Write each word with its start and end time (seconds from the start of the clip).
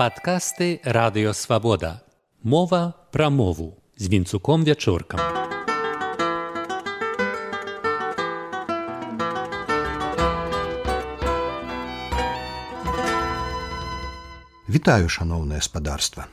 Падкасты 0.00 0.80
радыёвабода. 0.82 2.00
Мова 2.42 2.94
пра 3.12 3.28
мову 3.28 3.76
з 3.98 4.08
вінцуком 4.08 4.64
вячоркам. 4.64 5.20
Вітаю 14.64 15.12
шаноўнае 15.12 15.60
спадарства. 15.60 16.24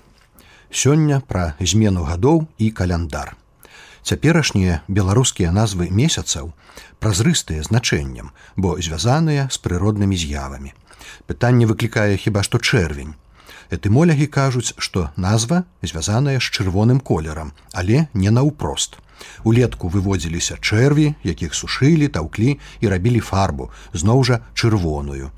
Сёння 0.71 1.20
пра 1.20 1.59
змену 1.59 2.07
гадоў 2.07 2.47
і 2.57 2.71
каляндар. 2.71 3.36
Цяперашнія 3.99 4.79
беларускія 4.88 5.52
назвы 5.52 5.91
месяцаў 5.91 6.55
празрыстыя 7.04 7.68
значэннем, 7.68 8.31
бо 8.55 8.79
звязаныя 8.79 9.52
з 9.52 9.59
прыроднымі 9.59 10.15
з'явамі. 10.15 10.71
Пытанне 11.27 11.68
выклікае 11.68 12.15
хіба 12.15 12.48
што 12.48 12.63
чэрвень. 12.63 13.20
Этымолягі 13.70 14.27
кажуць, 14.31 14.73
што 14.77 15.09
назва 15.16 15.63
звязаная 15.81 16.39
з 16.39 16.48
чырвоным 16.48 16.99
колерам, 16.99 17.52
але 17.73 18.07
не 18.13 18.31
наўпрост. 18.31 18.98
Улетку 19.43 19.90
выводзіліся 19.90 20.57
чэрві, 20.62 21.16
якіх 21.23 21.53
сушылі, 21.53 22.07
таўклі 22.07 22.59
і 22.80 22.88
рабілі 22.88 23.20
фарбу, 23.20 23.71
зноў 23.93 24.23
жа 24.23 24.40
чырвоную. 24.53 25.31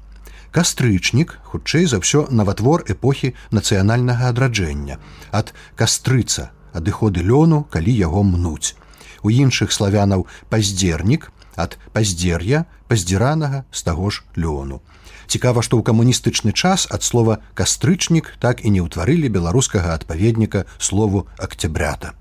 Кастрычнік, 0.52 1.38
хутчэй 1.45 1.85
за 1.85 2.02
ўсё 2.02 2.25
наватвор 2.29 2.85
эпохі 2.89 3.33
нацыянальнага 3.53 4.30
адраджэння, 4.33 4.97
ад 5.31 5.53
кастрыца 5.77 6.49
адыходы 6.73 7.21
лёну, 7.25 7.66
калі 7.69 7.93
яго 7.93 8.23
мнуць. 8.23 8.73
У 9.21 9.30
іншых 9.30 9.73
славянаў 9.73 10.25
паздзернік 10.49 11.31
ад 11.59 11.77
паздзер'я 11.93 12.66
паздзіранага 12.88 13.66
з 13.71 13.83
таго 13.83 14.09
ж 14.09 14.23
лёну. 14.35 14.81
Цікава, 15.30 15.61
што 15.61 15.77
ў 15.77 15.85
камуністычны 15.85 16.52
час 16.58 16.88
ад 16.89 17.05
слова 17.05 17.38
кастрычнік 17.53 18.33
так 18.41 18.66
і 18.66 18.73
не 18.73 18.81
ўтварылі 18.81 19.30
беларускага 19.30 19.94
адпаведніка 19.94 20.66
слову 20.81 21.30
акцябрята. 21.38 22.17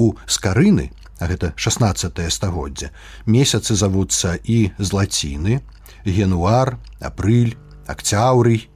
У 0.00 0.16
скарыны, 0.24 0.88
а 1.20 1.28
гэта 1.28 1.52
16 1.60 2.16
стагоддзя, 2.32 2.96
месяцы 3.28 3.76
завуцца 3.76 4.40
і 4.40 4.72
злаціны, 4.80 5.60
генуар, 6.08 6.80
апрыль, 6.96 7.60
акцяўрый, 7.84 8.72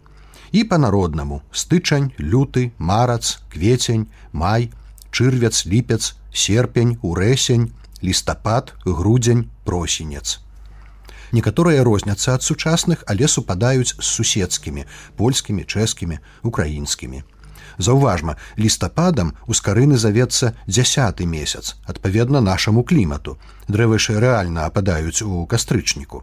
і 0.53 0.69
па-народнаму 0.69 1.41
стычань 1.53 2.13
люты 2.21 2.73
марац 2.77 3.41
кветень 3.49 4.09
май 4.33 4.69
чырвец 5.11 5.65
ліпец 5.65 6.21
серпень 6.33 6.99
урэсень 7.01 7.73
лістапад 8.05 8.77
грудзень 8.85 9.49
просенец 9.65 10.45
некаторыя 11.33 11.85
розняцца 11.85 12.35
ад 12.35 12.43
сучасных 12.43 13.05
але 13.07 13.29
супадаюць 13.29 13.95
з 13.95 14.07
суседскімі 14.07 14.85
польскімі 15.17 15.65
чэшскімі 15.65 16.19
украінскімі. 16.43 17.23
Заўважма 17.79 18.37
лістападам 18.57 19.35
у 19.47 19.53
скарыны 19.53 19.99
завецца 20.01 20.53
дзясяты 20.67 21.27
месяц 21.27 21.77
адпаведна 21.85 22.41
нашаму 22.41 22.85
клімату. 22.85 23.37
Дрэвышы 23.69 24.17
рэальна 24.21 24.67
ападаюць 24.67 25.23
у 25.23 25.45
кастрычніку. 25.47 26.23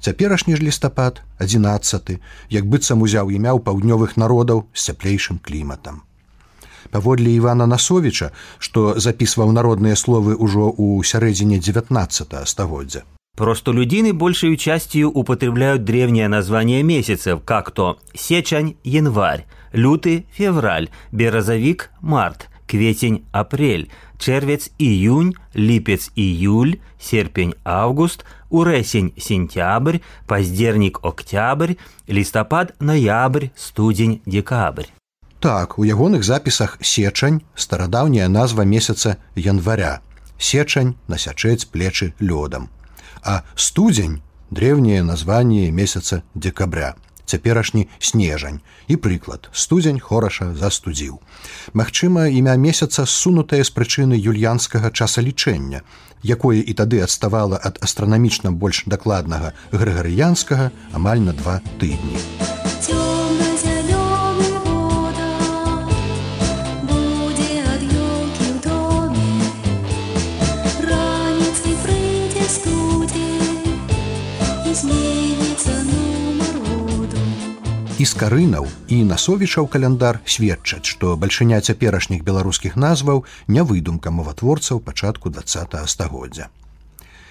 Цяперашні 0.00 0.56
ж 0.56 0.62
лістапад 0.62 1.22
11 1.38 2.20
як 2.50 2.66
быццам 2.66 3.02
узяў 3.02 3.30
імя 3.30 3.52
ў 3.56 3.60
паўднёвых 3.64 4.16
народаў 4.16 4.66
з 4.72 4.90
цяплейшым 4.90 5.38
кліматам. 5.38 6.02
Паводле 6.90 7.36
ивана 7.36 7.66
насовича 7.66 8.32
што 8.58 8.98
запісваў 8.98 9.52
народныя 9.52 9.96
словы 9.96 10.36
ўжо 10.36 10.68
ў 10.72 11.04
сярэдзіне 11.04 11.60
19 11.60 12.36
стагоддзя 12.44 13.04
Просто 13.39 13.73
людины 13.73 14.13
большей 14.13 14.55
частью 14.55 15.11
употребляют 15.11 15.83
древнее 15.83 16.29
название 16.29 16.83
месяцев, 16.83 17.41
как 17.43 17.71
то 17.71 17.99
сечань – 18.13 18.83
январь, 18.83 19.45
лютый – 19.73 20.31
февраль, 20.31 20.89
березовик – 21.11 22.01
март, 22.01 22.47
кветень – 22.65 23.31
апрель, 23.33 23.89
червец – 24.17 24.77
июнь, 24.79 25.35
липец – 25.53 26.15
июль, 26.15 26.79
серпень – 26.97 27.65
август, 27.65 28.23
урэсень – 28.49 29.17
сентябрь, 29.17 29.99
паздзернік – 30.27 31.03
октябрь, 31.03 31.73
лістапад – 32.07 32.79
ноябрь, 32.79 33.47
студзень – 33.57 34.25
декабрь. 34.25 34.85
Так, 35.41 35.77
у 35.77 35.83
ягоных 35.83 36.23
запісах 36.23 36.77
сечань 36.81 37.41
старадаўняя 37.55 38.29
назва 38.29 38.61
месяца 38.63 39.17
января. 39.35 40.01
Сечань 40.39 40.95
насячэць 41.07 41.65
плечы 41.65 42.13
лёдам. 42.19 42.69
А 43.22 43.42
студзень 43.54 44.20
древняе 44.50 45.02
названне 45.02 45.70
месяца 45.70 46.22
декабря 46.34 46.94
цяперашні 47.30 47.86
снежань 47.98 48.60
і 48.90 48.98
прыклад 48.98 49.46
студзень 49.54 50.02
хораша 50.02 50.50
застудзіў. 50.58 51.22
Магчыма, 51.78 52.26
імя 52.26 52.58
месяца 52.58 53.06
ссунутае 53.06 53.62
з 53.62 53.70
прычыны 53.70 54.18
юльянскага 54.18 54.90
часалічэння, 54.90 55.86
якое 56.26 56.58
і 56.58 56.72
тады 56.74 57.02
адставала 57.06 57.60
ад 57.62 57.78
астранамічна 57.86 58.50
больш 58.50 58.82
дакладнага 58.90 59.54
грыгарыянскага 59.70 60.72
амаль 60.90 61.22
на 61.22 61.38
два 61.38 61.62
тыдні. 61.78 62.18
Скарынаў 78.06 78.68
і 78.88 79.02
насовічаў 79.04 79.66
каляндар 79.66 80.20
сведчаць, 80.24 80.86
што 80.86 81.16
бальшыня 81.16 81.60
цяперашніх 81.60 82.22
беларускіх 82.24 82.76
назваў 82.76 83.24
не 83.48 83.62
выдумка 83.62 84.10
моватворцаў 84.10 84.80
пачатку 84.80 85.30
два 85.30 85.86
стагоддзя. 85.86 86.48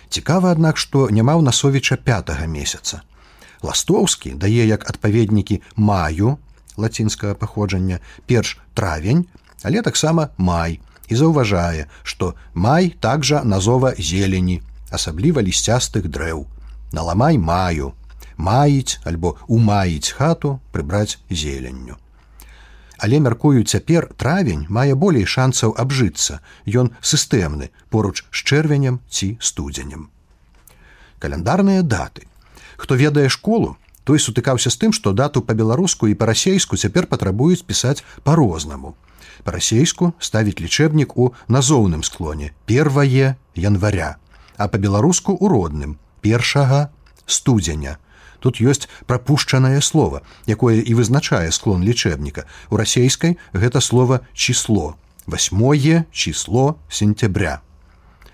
Цікава, 0.10 0.52
аднак, 0.52 0.78
што 0.78 1.10
няма 1.10 1.38
ў 1.38 1.46
насовіча 1.46 1.96
пятого 1.98 2.46
месяца. 2.50 3.02
Ластоўскі 3.62 4.34
дае 4.34 4.66
як 4.66 4.90
адпаведнікі 4.90 5.62
маю 5.76 6.38
лацінскага 6.78 7.34
паходжання 7.34 8.00
перш 8.26 8.58
травень, 8.74 9.26
але 9.64 9.82
таксама 9.82 10.30
май 10.38 10.80
і 11.10 11.16
заўважае, 11.16 11.86
што 12.04 12.36
май 12.54 12.96
такжа 13.00 13.44
назова 13.44 13.94
зелені, 14.00 14.62
асабліва 14.90 15.42
лісцястых 15.46 16.10
дрэў. 16.10 16.46
Наламай 16.92 17.38
маю, 17.38 17.94
маіць 18.40 19.00
альбо 19.04 19.36
умаіць 19.48 20.16
хату 20.16 20.60
прыбраць 20.72 21.20
зеленню. 21.30 22.00
Але 23.00 23.20
мяркую 23.20 23.64
цяпер 23.64 24.08
травень 24.20 24.66
мае 24.70 24.96
болей 24.96 25.26
шансаў 25.26 25.76
абжыцца, 25.84 26.40
Ён 26.68 26.92
сістэмны 27.02 27.70
поруч 27.90 28.24
з 28.32 28.40
чэрвенем 28.44 29.00
ці 29.10 29.38
студзенем. 29.40 30.10
Каляндарныя 31.20 31.84
даты. 31.84 32.28
Хто 32.78 32.96
ведае 32.96 33.30
школу, 33.30 33.78
той 34.04 34.20
сутыкаўся 34.20 34.70
з 34.70 34.78
тым, 34.80 34.92
што 34.96 35.14
дату 35.14 35.42
па-беларуску 35.42 36.08
і 36.08 36.16
па-расейску 36.16 36.78
цяпер 36.78 37.08
патрабуюць 37.08 37.64
пісаць 37.64 38.04
па-рознаму. 38.24 38.96
Па-расейску 39.44 40.14
ставіць 40.20 40.60
лічэбнік 40.60 41.16
у 41.18 41.32
назоўным 41.48 42.04
склоне 42.04 42.52
первае 42.66 43.36
января, 43.56 44.16
а 44.58 44.68
па-беларуску 44.68 45.36
у 45.40 45.48
родным 45.48 45.98
першага 46.22 46.92
студзеня 47.26 47.98
Тут 48.40 48.62
ёсць 48.62 48.88
прапушчанае 49.06 49.82
слово, 49.82 50.22
якое 50.48 50.80
і 50.82 50.94
вызначае 50.96 51.52
склон 51.52 51.84
лічэбніка. 51.84 52.46
У 52.72 52.78
расейскай 52.80 53.38
гэта 53.54 53.82
слово 53.82 54.22
число, 54.34 54.96
восьмое 55.26 56.06
число 56.12 56.80
сентября. 56.90 57.62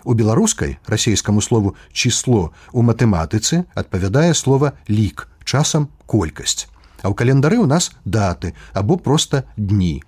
У 0.06 0.14
беларускай 0.14 0.78
расійскаму 0.86 1.42
слову 1.42 1.76
число 1.92 2.54
у 2.72 2.82
матэматыцы 2.82 3.66
адпавядае 3.74 4.34
слово 4.34 4.74
лік, 4.88 5.28
часам 5.44 5.90
колькасць. 6.06 6.70
А 7.02 7.10
ў 7.10 7.14
календары 7.18 7.58
ў 7.58 7.66
нас 7.66 7.90
даты 8.06 8.54
або 8.74 8.98
проста 8.98 9.50
дні. 9.58 10.06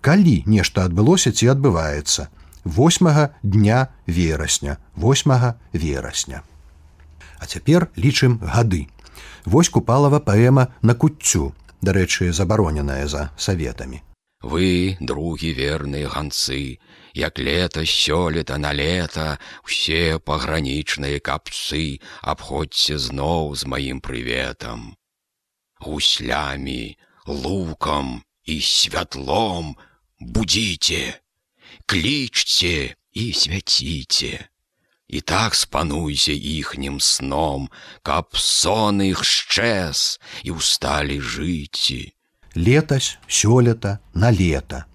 Калі 0.00 0.42
нешта 0.46 0.86
адбылося 0.86 1.34
ці 1.34 1.50
адбываецца. 1.50 2.30
8 2.64 3.28
дня 3.42 3.88
верасня, 4.06 4.78
8 4.96 5.54
верасня. 5.72 6.42
А 7.38 7.46
цяпер 7.46 7.88
лічым 7.96 8.38
гады. 8.38 8.88
Вось 9.44 9.68
купалава 9.68 10.20
паэма 10.20 10.68
на 10.82 10.94
куццю, 10.94 11.54
дарэчы, 11.80 12.32
забароненая 12.32 13.06
за 13.06 13.30
саветамі. 13.36 14.02
Вы, 14.42 14.96
другі 15.00 15.52
верныя 15.52 16.08
ганцы, 16.08 16.80
як 17.12 17.38
лета 17.38 17.84
сёлета 17.84 18.56
на 18.56 18.72
лета, 18.72 19.38
усе 19.64 20.18
пагранічныя 20.18 21.20
капцы 21.20 22.00
абходзьце 22.22 22.96
зноў 22.96 23.54
з 23.54 23.68
маім 23.68 24.00
прыветам. 24.00 24.96
Гуслямі, 25.80 26.96
лукам 27.26 28.24
і 28.44 28.60
святлом 28.60 29.76
будзіце, 30.20 31.20
клічце 31.84 32.96
і 33.12 33.32
свяціце 33.32 34.49
і 35.10 35.20
так 35.20 35.54
спануйся 35.54 36.32
іхнім 36.32 37.00
сном, 37.00 37.68
каб 38.02 38.30
сон 38.38 39.02
іх 39.02 39.24
шчэс 39.26 40.20
і 40.46 40.50
усталі 40.54 41.20
жыцці. 41.20 42.14
летась, 42.54 43.18
сёлета, 43.26 43.98
на 44.14 44.30
лета. 44.30 44.86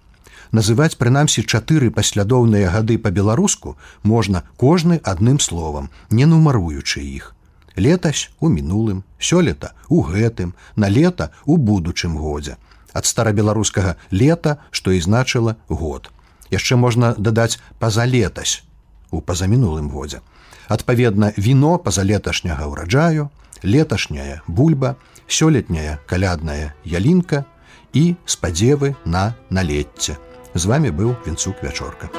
Называць 0.52 0.96
прынамсі 0.96 1.42
чатыры 1.42 1.90
паслядоўныя 1.90 2.70
гады 2.70 2.98
па-беларуску 2.98 3.76
можна 4.02 4.42
кожны 4.56 5.00
адным 5.02 5.40
словам, 5.40 5.90
не 6.10 6.26
нумаруючы 6.26 7.00
іх. 7.00 7.34
Летась 7.76 8.30
у 8.40 8.48
мінулым, 8.48 9.04
сёлета 9.18 9.72
у 9.88 10.02
гэтым, 10.02 10.54
на 10.76 10.88
лета 10.88 11.30
у 11.44 11.56
будучым 11.56 12.16
годзе. 12.16 12.56
Ад 12.92 13.04
старабеларускага 13.04 13.96
лета, 14.10 14.58
што 14.70 14.92
і 14.92 15.00
значыла 15.00 15.56
год. 15.68 16.10
Яшчэ 16.50 16.76
можна 16.76 17.14
дадаць 17.18 17.58
пазалетась 17.78 18.62
у 19.10 19.20
пазамінулым 19.20 19.90
годзе. 19.90 20.20
Адпаведна, 20.68 21.32
віно 21.38 21.78
пазалеташняга 21.78 22.66
ўраджаю, 22.66 23.30
леташняя 23.62 24.42
бульба, 24.46 24.96
сёлетняя 25.26 25.98
калядная 26.06 26.74
ялінка 26.84 27.44
і 27.92 28.14
спадзевы 28.26 28.94
на 29.04 29.34
налецце. 29.50 30.18
З 30.54 30.64
вами 30.66 30.90
быў 30.90 31.14
вінцук 31.26 31.62
вячорка. 31.62 32.10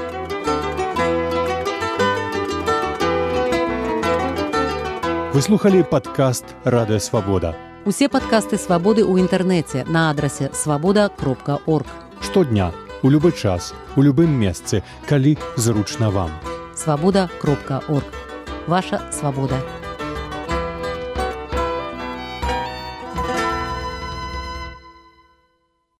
Выслухалі 5.37 5.83
падкаст 5.85 6.45
радыё 6.65 6.97
свабода. 6.97 7.53
Усе 7.85 8.09
падкасты 8.09 8.57
свабоды 8.57 9.05
ў 9.05 9.21
інтэрнэце 9.21 9.85
на 9.85 10.09
адрасе 10.09 10.49
свабода 10.53 11.11
кропка 11.13 11.61
орг. 11.69 11.85
Штодня, 12.25 12.73
у 13.03 13.13
любы 13.13 13.31
час, 13.31 13.73
у 13.95 14.01
любым 14.01 14.33
месцы, 14.33 14.81
калі 15.05 15.37
зручна 15.55 16.09
вам. 16.09 16.33
Свабода 16.87 17.29
кропка 17.41 17.83
орг. 17.89 18.05
Ваша 18.65 19.01
свабода. 19.11 19.59